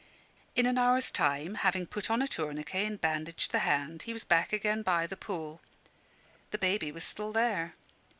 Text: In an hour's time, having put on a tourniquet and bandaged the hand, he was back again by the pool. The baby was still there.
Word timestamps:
In 0.55 0.65
an 0.65 0.79
hour's 0.79 1.11
time, 1.11 1.53
having 1.53 1.85
put 1.85 2.09
on 2.09 2.23
a 2.23 2.27
tourniquet 2.27 2.87
and 2.87 2.99
bandaged 2.99 3.51
the 3.51 3.59
hand, 3.59 4.01
he 4.01 4.13
was 4.13 4.23
back 4.23 4.51
again 4.51 4.81
by 4.81 5.05
the 5.05 5.15
pool. 5.15 5.61
The 6.49 6.57
baby 6.57 6.91
was 6.91 7.03
still 7.03 7.31
there. 7.31 7.75